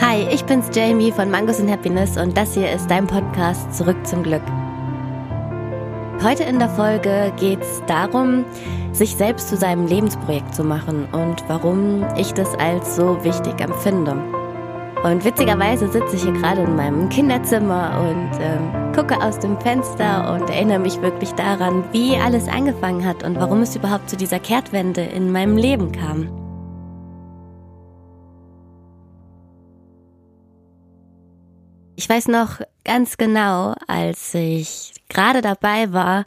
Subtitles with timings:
[0.00, 3.96] Hi, ich bin's Jamie von Mangos and Happiness und das hier ist dein Podcast Zurück
[4.04, 4.42] zum Glück.
[6.20, 8.44] Heute in der Folge geht's darum,
[8.92, 14.16] sich selbst zu seinem Lebensprojekt zu machen und warum ich das als so wichtig empfinde.
[15.04, 20.34] Und witzigerweise sitze ich hier gerade in meinem Kinderzimmer und ähm, gucke aus dem Fenster
[20.34, 24.40] und erinnere mich wirklich daran, wie alles angefangen hat und warum es überhaupt zu dieser
[24.40, 26.43] Kehrtwende in meinem Leben kam.
[32.04, 36.26] Ich weiß noch ganz genau, als ich gerade dabei war,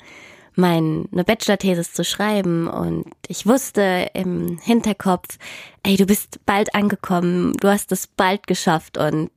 [0.55, 5.38] meine Bachelor-Thesis zu schreiben und ich wusste im Hinterkopf,
[5.84, 9.30] ey, du bist bald angekommen, du hast es bald geschafft und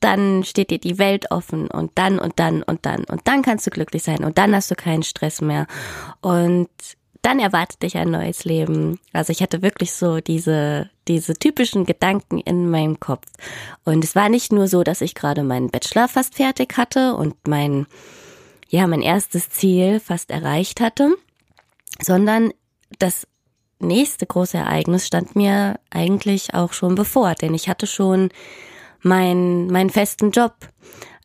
[0.00, 3.68] dann steht dir die Welt offen und dann und dann und dann und dann kannst
[3.68, 5.68] du glücklich sein und dann hast du keinen Stress mehr.
[6.20, 6.68] Und
[7.26, 9.00] dann erwartet dich ein neues Leben.
[9.12, 13.26] Also ich hatte wirklich so diese, diese typischen Gedanken in meinem Kopf.
[13.84, 17.34] Und es war nicht nur so, dass ich gerade meinen Bachelor fast fertig hatte und
[17.48, 17.88] mein,
[18.68, 21.16] ja, mein erstes Ziel fast erreicht hatte,
[22.00, 22.52] sondern
[23.00, 23.26] das
[23.80, 28.30] nächste große Ereignis stand mir eigentlich auch schon bevor, denn ich hatte schon
[29.02, 30.54] meinen, meinen festen Job.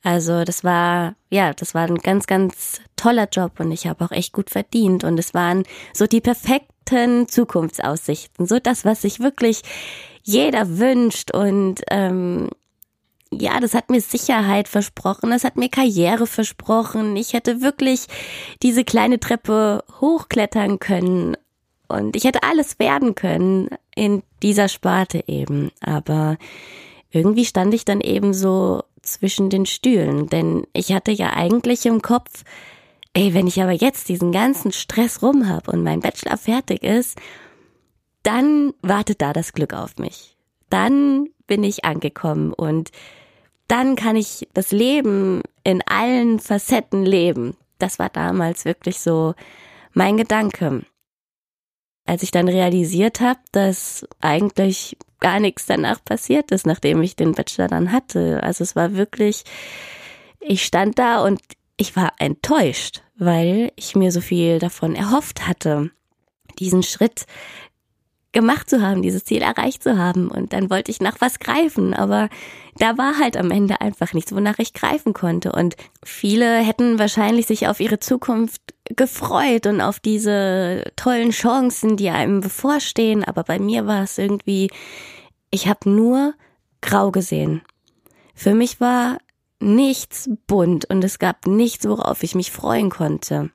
[0.03, 4.11] Also das war, ja, das war ein ganz, ganz toller Job und ich habe auch
[4.11, 5.03] echt gut verdient.
[5.03, 5.63] Und es waren
[5.93, 9.61] so die perfekten Zukunftsaussichten, so das, was sich wirklich
[10.23, 11.31] jeder wünscht.
[11.31, 12.49] Und ähm,
[13.31, 17.15] ja, das hat mir Sicherheit versprochen, das hat mir Karriere versprochen.
[17.15, 18.07] Ich hätte wirklich
[18.61, 21.37] diese kleine Treppe hochklettern können.
[21.87, 25.71] Und ich hätte alles werden können in dieser Sparte eben.
[25.81, 26.37] Aber
[27.11, 32.01] irgendwie stand ich dann eben so zwischen den Stühlen, denn ich hatte ja eigentlich im
[32.01, 32.43] Kopf,
[33.13, 37.19] ey, wenn ich aber jetzt diesen ganzen Stress rum hab und mein Bachelor fertig ist,
[38.23, 40.37] dann wartet da das Glück auf mich.
[40.69, 42.91] Dann bin ich angekommen und
[43.67, 47.57] dann kann ich das Leben in allen Facetten leben.
[47.79, 49.33] Das war damals wirklich so
[49.93, 50.85] mein Gedanke.
[52.05, 57.31] Als ich dann realisiert habe, dass eigentlich gar nichts danach passiert ist, nachdem ich den
[57.31, 58.43] Bachelor dann hatte.
[58.43, 59.43] Also es war wirklich,
[60.41, 61.39] ich stand da und
[61.77, 65.91] ich war enttäuscht, weil ich mir so viel davon erhofft hatte,
[66.59, 67.25] diesen Schritt
[68.31, 70.29] gemacht zu haben, dieses Ziel erreicht zu haben.
[70.29, 72.29] Und dann wollte ich nach was greifen, aber
[72.77, 75.51] da war halt am Ende einfach nichts, wonach ich greifen konnte.
[75.51, 78.61] Und viele hätten wahrscheinlich sich auf ihre Zukunft
[78.95, 83.23] gefreut und auf diese tollen Chancen, die einem bevorstehen.
[83.23, 84.69] Aber bei mir war es irgendwie,
[85.49, 86.33] ich habe nur
[86.81, 87.61] grau gesehen.
[88.33, 89.17] Für mich war
[89.59, 93.51] nichts bunt und es gab nichts, worauf ich mich freuen konnte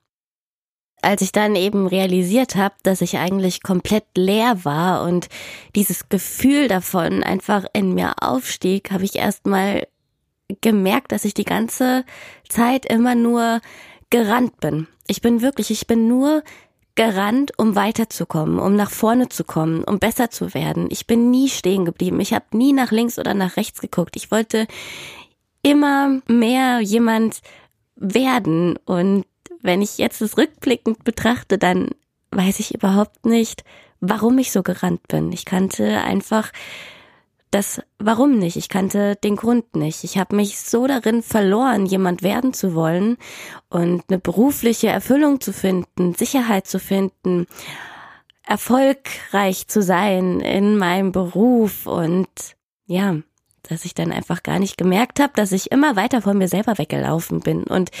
[1.01, 5.27] als ich dann eben realisiert habe, dass ich eigentlich komplett leer war und
[5.75, 9.87] dieses Gefühl davon einfach in mir aufstieg, habe ich erstmal
[10.61, 12.03] gemerkt, dass ich die ganze
[12.49, 13.61] Zeit immer nur
[14.09, 14.87] gerannt bin.
[15.07, 16.43] Ich bin wirklich, ich bin nur
[16.95, 20.87] gerannt, um weiterzukommen, um nach vorne zu kommen, um besser zu werden.
[20.89, 22.19] Ich bin nie stehen geblieben.
[22.19, 24.15] Ich habe nie nach links oder nach rechts geguckt.
[24.15, 24.67] Ich wollte
[25.61, 27.41] immer mehr jemand
[27.95, 29.25] werden und
[29.61, 31.89] wenn ich jetzt es rückblickend betrachte, dann
[32.31, 33.63] weiß ich überhaupt nicht,
[33.99, 35.31] warum ich so gerannt bin.
[35.31, 36.51] Ich kannte einfach
[37.51, 38.57] das Warum nicht.
[38.57, 40.03] Ich kannte den Grund nicht.
[40.03, 43.17] Ich habe mich so darin verloren, jemand werden zu wollen
[43.69, 47.47] und eine berufliche Erfüllung zu finden, Sicherheit zu finden,
[48.43, 52.27] erfolgreich zu sein in meinem Beruf und
[52.85, 53.17] ja,
[53.63, 56.77] dass ich dann einfach gar nicht gemerkt habe, dass ich immer weiter von mir selber
[56.77, 57.91] weggelaufen bin und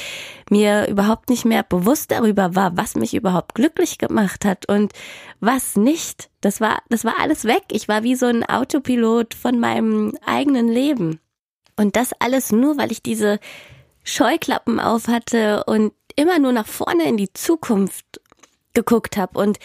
[0.49, 4.93] mir überhaupt nicht mehr bewusst darüber war, was mich überhaupt glücklich gemacht hat und
[5.39, 6.29] was nicht.
[6.41, 7.63] Das war, das war alles weg.
[7.71, 11.19] Ich war wie so ein Autopilot von meinem eigenen Leben.
[11.75, 13.39] Und das alles nur, weil ich diese
[14.03, 18.21] Scheuklappen auf hatte und immer nur nach vorne in die Zukunft
[18.77, 19.57] geguckt habe und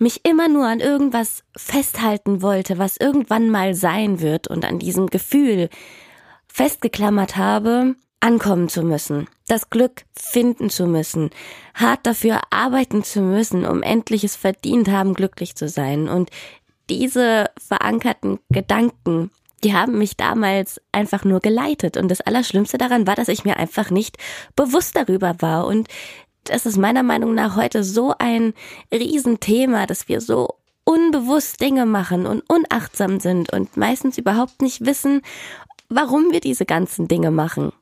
[0.00, 5.08] mich immer nur an irgendwas festhalten wollte, was irgendwann mal sein wird und an diesem
[5.08, 5.68] Gefühl
[6.48, 11.28] festgeklammert habe, ankommen zu müssen, das Glück finden zu müssen,
[11.74, 16.08] hart dafür arbeiten zu müssen, um endlich es verdient haben, glücklich zu sein.
[16.08, 16.30] Und
[16.88, 19.30] diese verankerten Gedanken,
[19.62, 21.98] die haben mich damals einfach nur geleitet.
[21.98, 24.16] Und das Allerschlimmste daran war, dass ich mir einfach nicht
[24.56, 25.66] bewusst darüber war.
[25.66, 25.88] Und
[26.44, 28.54] das ist meiner Meinung nach heute so ein
[28.92, 30.54] Riesenthema, dass wir so
[30.84, 35.22] unbewusst Dinge machen und unachtsam sind und meistens überhaupt nicht wissen,
[35.88, 37.72] warum wir diese ganzen Dinge machen.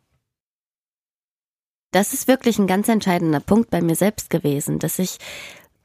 [1.90, 5.18] Das ist wirklich ein ganz entscheidender Punkt bei mir selbst gewesen, dass ich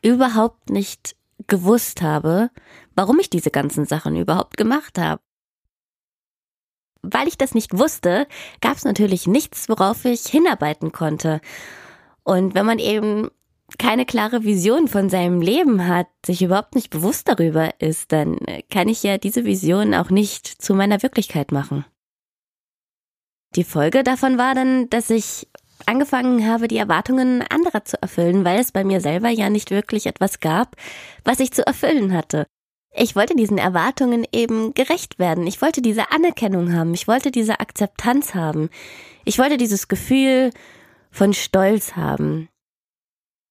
[0.02, 1.16] überhaupt nicht
[1.48, 2.50] gewusst habe,
[2.96, 5.22] warum ich diese ganzen Sachen überhaupt gemacht habe.
[7.04, 8.28] weil ich das nicht wusste,
[8.60, 11.40] gab es natürlich nichts, worauf ich hinarbeiten konnte.
[12.28, 13.30] Und wenn man eben
[13.78, 18.38] keine klare Vision von seinem Leben hat, sich überhaupt nicht bewusst darüber ist, dann
[18.70, 21.86] kann ich ja diese Vision auch nicht zu meiner Wirklichkeit machen.
[23.56, 25.48] Die Folge davon war dann, dass ich
[25.86, 30.06] angefangen habe, die Erwartungen anderer zu erfüllen, weil es bei mir selber ja nicht wirklich
[30.06, 30.76] etwas gab,
[31.24, 32.46] was ich zu erfüllen hatte.
[32.94, 35.48] Ich wollte diesen Erwartungen eben gerecht werden.
[35.48, 36.94] Ich wollte diese Anerkennung haben.
[36.94, 38.70] Ich wollte diese Akzeptanz haben.
[39.24, 40.52] Ich wollte dieses Gefühl
[41.18, 42.48] von Stolz haben.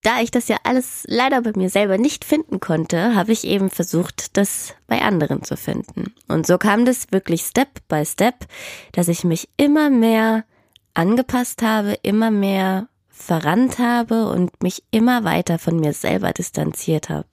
[0.01, 3.69] Da ich das ja alles leider bei mir selber nicht finden konnte, habe ich eben
[3.69, 6.13] versucht, das bei anderen zu finden.
[6.29, 8.47] Und so kam das wirklich Step by Step,
[8.93, 10.45] dass ich mich immer mehr
[10.93, 17.27] angepasst habe, immer mehr verrannt habe und mich immer weiter von mir selber distanziert habe.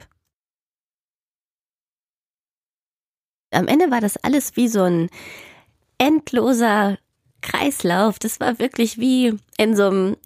[3.53, 5.11] Am Ende war das alles wie so ein
[5.99, 6.99] endloser
[7.41, 8.19] Kreislauf.
[8.19, 10.17] Das war wirklich wie in so einem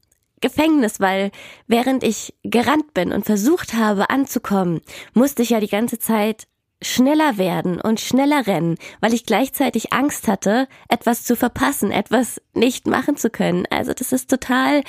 [0.41, 1.31] Gefängnis, weil
[1.67, 4.81] während ich gerannt bin und versucht habe anzukommen,
[5.15, 6.47] musste ich ja die ganze Zeit
[6.81, 12.87] schneller werden und schneller rennen, weil ich gleichzeitig Angst hatte, etwas zu verpassen, etwas nicht
[12.87, 13.67] machen zu können.
[13.71, 14.83] Also das ist total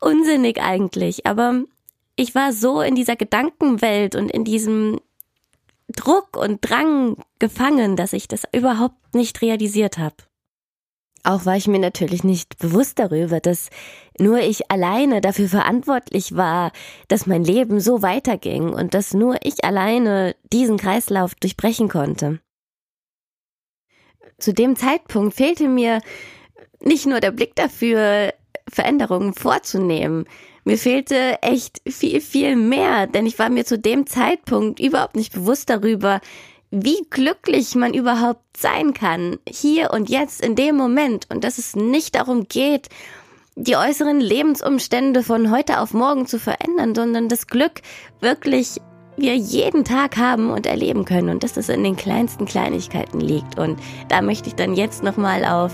[0.00, 1.62] unsinnig eigentlich, aber
[2.16, 5.00] ich war so in dieser Gedankenwelt und in diesem
[5.88, 10.16] Druck und Drang gefangen, dass ich das überhaupt nicht realisiert habe.
[11.26, 13.70] Auch war ich mir natürlich nicht bewusst darüber, dass
[14.16, 16.70] nur ich alleine dafür verantwortlich war,
[17.08, 22.38] dass mein Leben so weiterging und dass nur ich alleine diesen Kreislauf durchbrechen konnte.
[24.38, 26.00] Zu dem Zeitpunkt fehlte mir
[26.78, 28.32] nicht nur der Blick dafür,
[28.70, 30.26] Veränderungen vorzunehmen.
[30.64, 35.32] Mir fehlte echt viel, viel mehr, denn ich war mir zu dem Zeitpunkt überhaupt nicht
[35.32, 36.20] bewusst darüber,
[36.84, 41.74] wie glücklich man überhaupt sein kann, hier und jetzt in dem Moment, und dass es
[41.74, 42.88] nicht darum geht,
[43.54, 47.80] die äußeren Lebensumstände von heute auf morgen zu verändern, sondern das Glück
[48.20, 48.76] wirklich
[49.16, 53.58] wir jeden Tag haben und erleben können und dass es in den kleinsten Kleinigkeiten liegt.
[53.58, 55.72] Und da möchte ich dann jetzt nochmal auf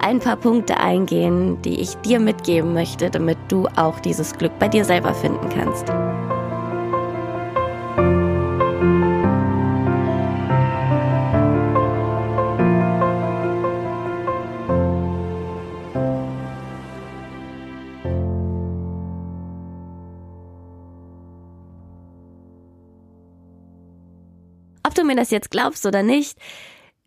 [0.00, 4.66] ein paar Punkte eingehen, die ich dir mitgeben möchte, damit du auch dieses Glück bei
[4.66, 5.86] dir selber finden kannst.
[25.20, 26.38] Das jetzt glaubst oder nicht,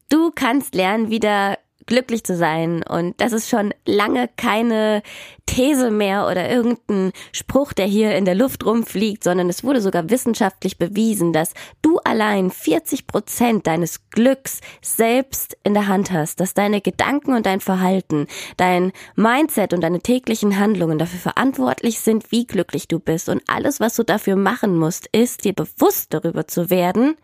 [0.09, 2.83] du kannst lernen, wieder glücklich zu sein.
[2.83, 5.01] Und das ist schon lange keine
[5.45, 10.09] These mehr oder irgendein Spruch, der hier in der Luft rumfliegt, sondern es wurde sogar
[10.09, 16.53] wissenschaftlich bewiesen, dass du allein 40 Prozent deines Glücks selbst in der Hand hast, dass
[16.53, 18.27] deine Gedanken und dein Verhalten,
[18.57, 23.29] dein Mindset und deine täglichen Handlungen dafür verantwortlich sind, wie glücklich du bist.
[23.29, 27.15] Und alles, was du dafür machen musst, ist dir bewusst darüber zu werden,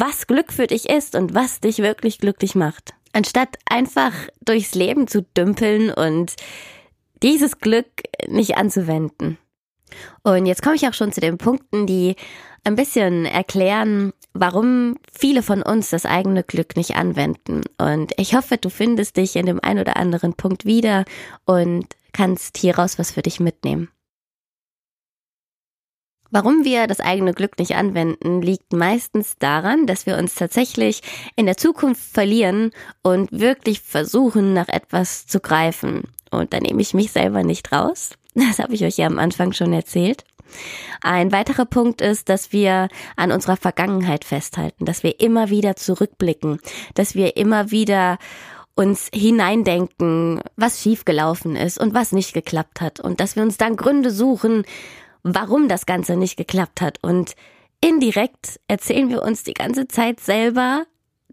[0.00, 2.94] was Glück für dich ist und was dich wirklich glücklich macht.
[3.12, 6.34] Anstatt einfach durchs Leben zu dümpeln und
[7.22, 9.38] dieses Glück nicht anzuwenden.
[10.22, 12.16] Und jetzt komme ich auch schon zu den Punkten, die
[12.64, 17.62] ein bisschen erklären, warum viele von uns das eigene Glück nicht anwenden.
[17.78, 21.04] Und ich hoffe, du findest dich in dem ein oder anderen Punkt wieder
[21.46, 23.88] und kannst hieraus was für dich mitnehmen.
[26.30, 31.00] Warum wir das eigene Glück nicht anwenden, liegt meistens daran, dass wir uns tatsächlich
[31.36, 36.04] in der Zukunft verlieren und wirklich versuchen, nach etwas zu greifen.
[36.30, 38.10] Und da nehme ich mich selber nicht raus.
[38.34, 40.24] Das habe ich euch ja am Anfang schon erzählt.
[41.02, 46.58] Ein weiterer Punkt ist, dass wir an unserer Vergangenheit festhalten, dass wir immer wieder zurückblicken,
[46.94, 48.18] dass wir immer wieder
[48.74, 53.76] uns hineindenken, was schiefgelaufen ist und was nicht geklappt hat und dass wir uns dann
[53.76, 54.64] Gründe suchen,
[55.22, 56.98] warum das Ganze nicht geklappt hat.
[57.02, 57.34] Und
[57.80, 60.86] indirekt erzählen wir uns die ganze Zeit selber,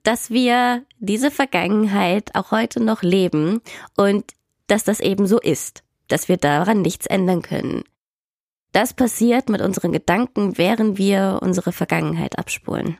[0.03, 3.61] dass wir diese Vergangenheit auch heute noch leben
[3.97, 4.23] und
[4.67, 7.83] dass das eben so ist, dass wir daran nichts ändern können.
[8.71, 12.97] Das passiert mit unseren Gedanken, während wir unsere Vergangenheit abspulen.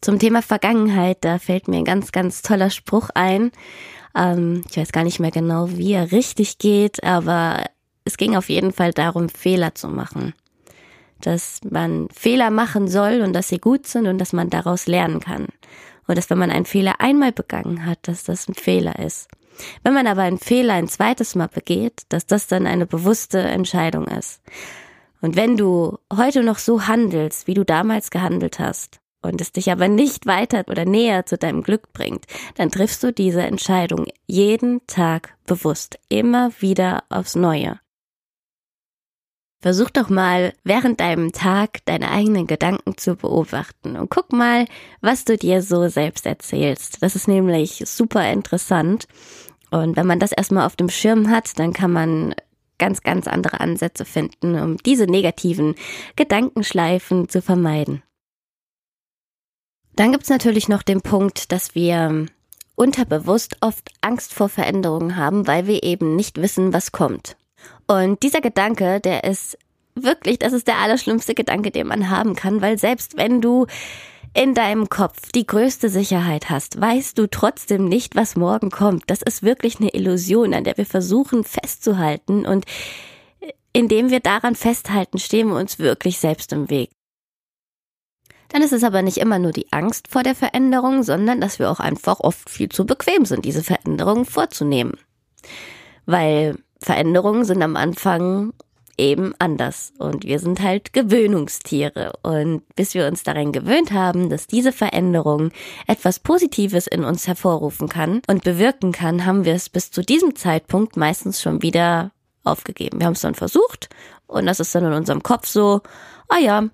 [0.00, 3.52] Zum Thema Vergangenheit, da fällt mir ein ganz, ganz toller Spruch ein.
[4.16, 7.64] Ähm, ich weiß gar nicht mehr genau, wie er richtig geht, aber
[8.04, 10.34] es ging auf jeden Fall darum, Fehler zu machen.
[11.20, 15.20] Dass man Fehler machen soll und dass sie gut sind und dass man daraus lernen
[15.20, 15.48] kann.
[16.06, 19.28] Und dass wenn man einen Fehler einmal begangen hat, dass das ein Fehler ist.
[19.84, 24.06] Wenn man aber einen Fehler ein zweites Mal begeht, dass das dann eine bewusste Entscheidung
[24.06, 24.40] ist.
[25.20, 29.70] Und wenn du heute noch so handelst, wie du damals gehandelt hast, und es dich
[29.70, 32.24] aber nicht weiter oder näher zu deinem Glück bringt,
[32.56, 37.78] dann triffst du diese Entscheidung jeden Tag bewusst, immer wieder aufs Neue.
[39.60, 44.64] Versuch doch mal während deinem Tag deine eigenen Gedanken zu beobachten und guck mal,
[45.02, 47.02] was du dir so selbst erzählst.
[47.02, 49.06] Das ist nämlich super interessant.
[49.70, 52.34] Und wenn man das erstmal auf dem Schirm hat, dann kann man
[52.78, 55.74] ganz, ganz andere Ansätze finden, um diese negativen
[56.16, 58.02] Gedankenschleifen zu vermeiden.
[59.94, 62.26] Dann gibt's natürlich noch den Punkt, dass wir
[62.76, 67.36] unterbewusst oft Angst vor Veränderungen haben, weil wir eben nicht wissen, was kommt.
[67.90, 69.58] Und dieser Gedanke, der ist
[69.96, 73.66] wirklich, das ist der allerschlimmste Gedanke, den man haben kann, weil selbst wenn du
[74.32, 79.10] in deinem Kopf die größte Sicherheit hast, weißt du trotzdem nicht, was morgen kommt.
[79.10, 82.64] Das ist wirklich eine Illusion, an der wir versuchen festzuhalten und
[83.72, 86.90] indem wir daran festhalten, stehen wir uns wirklich selbst im Weg.
[88.50, 91.68] Dann ist es aber nicht immer nur die Angst vor der Veränderung, sondern dass wir
[91.68, 94.92] auch einfach oft viel zu bequem sind, diese Veränderungen vorzunehmen.
[96.06, 98.52] Weil Veränderungen sind am Anfang
[99.00, 99.92] eben anders.
[99.98, 102.12] Und wir sind halt Gewöhnungstiere.
[102.22, 105.50] Und bis wir uns daran gewöhnt haben, dass diese Veränderung
[105.86, 110.36] etwas Positives in uns hervorrufen kann und bewirken kann, haben wir es bis zu diesem
[110.36, 112.12] Zeitpunkt meistens schon wieder
[112.44, 113.00] aufgegeben.
[113.00, 113.88] Wir haben es dann versucht
[114.26, 115.80] und das ist dann in unserem Kopf so,
[116.28, 116.68] ah ja,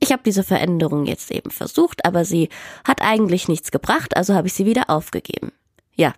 [0.00, 2.48] ich habe diese Veränderung jetzt eben versucht, aber sie
[2.86, 5.52] hat eigentlich nichts gebracht, also habe ich sie wieder aufgegeben.
[5.96, 6.12] Ja,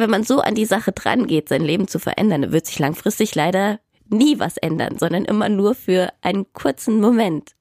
[0.00, 2.78] wenn man so an die Sache dran geht, sein Leben zu verändern, dann wird sich
[2.78, 3.78] langfristig leider
[4.08, 7.52] nie was ändern, sondern immer nur für einen kurzen Moment.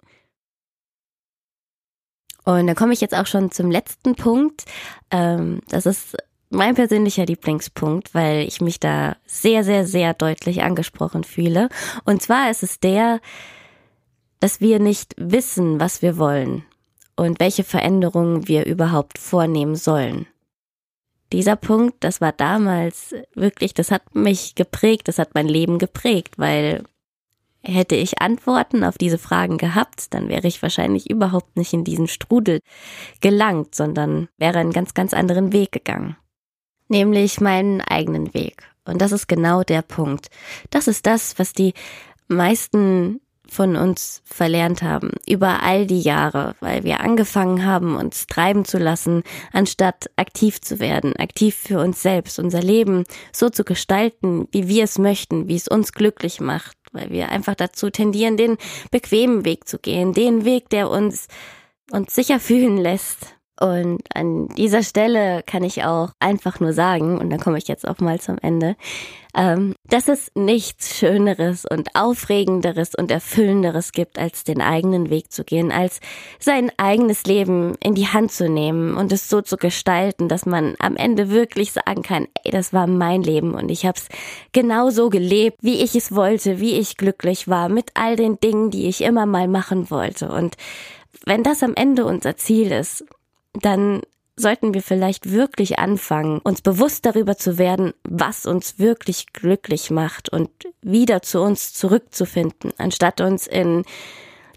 [2.45, 4.65] Und da komme ich jetzt auch schon zum letzten Punkt.
[5.11, 6.17] Ähm, das ist
[6.49, 11.69] mein persönlicher Lieblingspunkt, weil ich mich da sehr, sehr, sehr deutlich angesprochen fühle.
[12.05, 13.19] Und zwar ist es der,
[14.39, 16.63] dass wir nicht wissen, was wir wollen
[17.15, 20.25] und welche Veränderungen wir überhaupt vornehmen sollen
[21.31, 26.37] dieser Punkt, das war damals wirklich, das hat mich geprägt, das hat mein Leben geprägt,
[26.37, 26.83] weil
[27.61, 32.07] hätte ich Antworten auf diese Fragen gehabt, dann wäre ich wahrscheinlich überhaupt nicht in diesen
[32.07, 32.61] Strudel
[33.21, 36.15] gelangt, sondern wäre einen ganz, ganz anderen Weg gegangen.
[36.87, 38.63] Nämlich meinen eigenen Weg.
[38.85, 40.29] Und das ist genau der Punkt.
[40.69, 41.73] Das ist das, was die
[42.27, 43.21] meisten
[43.51, 45.11] von uns verlernt haben.
[45.27, 50.79] Über all die Jahre, weil wir angefangen haben, uns treiben zu lassen, anstatt aktiv zu
[50.79, 55.55] werden, aktiv für uns selbst, unser Leben so zu gestalten, wie wir es möchten, wie
[55.55, 58.57] es uns glücklich macht, weil wir einfach dazu tendieren, den
[58.91, 61.27] bequemen Weg zu gehen, den Weg, der uns
[61.91, 67.29] uns sicher fühlen lässt, und an dieser Stelle kann ich auch einfach nur sagen, und
[67.29, 68.77] dann komme ich jetzt auch mal zum Ende,
[69.35, 75.43] ähm, dass es nichts Schöneres und Aufregenderes und Erfüllenderes gibt, als den eigenen Weg zu
[75.43, 75.99] gehen, als
[76.39, 80.75] sein eigenes Leben in die Hand zu nehmen und es so zu gestalten, dass man
[80.79, 84.07] am Ende wirklich sagen kann, ey, das war mein Leben und ich habe es
[84.51, 88.71] genau so gelebt, wie ich es wollte, wie ich glücklich war, mit all den Dingen,
[88.71, 90.31] die ich immer mal machen wollte.
[90.31, 90.55] Und
[91.25, 93.05] wenn das am Ende unser Ziel ist,
[93.53, 94.01] dann
[94.35, 100.29] sollten wir vielleicht wirklich anfangen, uns bewusst darüber zu werden, was uns wirklich glücklich macht
[100.29, 100.49] und
[100.81, 103.83] wieder zu uns zurückzufinden, anstatt uns in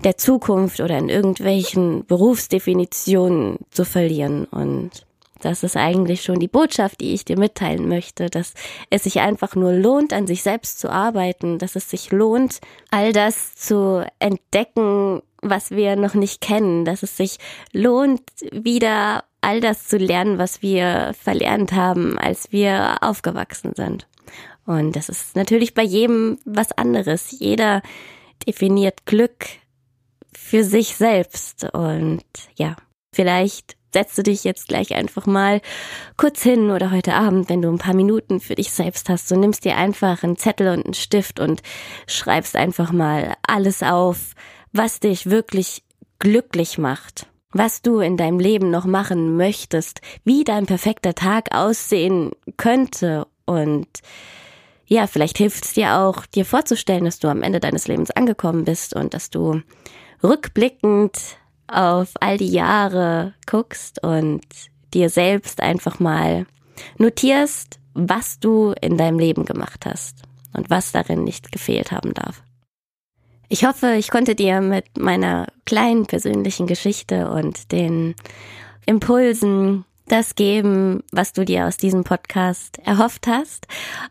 [0.04, 4.44] der Zukunft oder in irgendwelchen Berufsdefinitionen zu verlieren.
[4.46, 5.06] Und
[5.42, 8.54] das ist eigentlich schon die Botschaft, die ich dir mitteilen möchte, dass
[8.90, 13.12] es sich einfach nur lohnt, an sich selbst zu arbeiten, dass es sich lohnt, all
[13.12, 17.38] das zu entdecken, was wir noch nicht kennen, dass es sich
[17.72, 18.22] lohnt,
[18.52, 24.06] wieder all das zu lernen, was wir verlernt haben, als wir aufgewachsen sind.
[24.64, 27.32] Und das ist natürlich bei jedem was anderes.
[27.32, 27.82] Jeder
[28.46, 29.46] definiert Glück
[30.32, 31.64] für sich selbst.
[31.72, 32.22] Und
[32.54, 32.76] ja,
[33.12, 35.61] vielleicht setzt du dich jetzt gleich einfach mal
[36.16, 39.37] kurz hin oder heute Abend, wenn du ein paar Minuten für dich selbst hast, du
[39.37, 41.62] nimmst dir einfach einen Zettel und einen Stift und
[42.06, 44.34] schreibst einfach mal alles auf,
[44.72, 45.82] was dich wirklich
[46.18, 52.30] glücklich macht, was du in deinem Leben noch machen möchtest, wie dein perfekter Tag aussehen
[52.56, 53.88] könnte und
[54.87, 58.64] ja, vielleicht hilft es dir auch, dir vorzustellen, dass du am Ende deines Lebens angekommen
[58.64, 59.62] bist und dass du
[60.22, 61.18] rückblickend
[61.66, 64.42] auf all die Jahre guckst und
[64.95, 66.47] dir selbst einfach mal
[66.99, 70.23] notierst, was du in deinem Leben gemacht hast
[70.54, 72.42] und was darin nicht gefehlt haben darf.
[73.49, 78.14] Ich hoffe, ich konnte dir mit meiner kleinen persönlichen Geschichte und den
[78.87, 83.66] Impulsen das geben, was du dir aus diesem Podcast erhofft hast.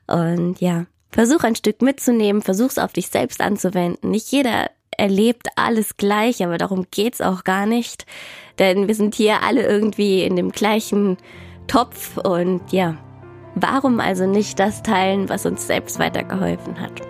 [0.07, 4.11] Und ja, versuch ein Stück mitzunehmen, versuch's auf dich selbst anzuwenden.
[4.11, 4.69] Nicht jeder
[5.01, 8.05] erlebt alles gleich, aber darum geht's auch gar nicht.
[8.59, 11.17] Denn wir sind hier alle irgendwie in dem gleichen
[11.67, 12.97] Topf und ja,
[13.55, 17.01] warum also nicht das teilen, was uns selbst weitergeholfen hat?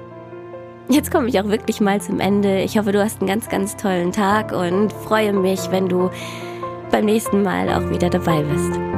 [0.87, 2.61] Jetzt komme ich auch wirklich mal zum Ende.
[2.61, 6.09] Ich hoffe, du hast einen ganz, ganz tollen Tag und freue mich, wenn du
[6.91, 8.90] beim nächsten Mal auch wieder dabei bist.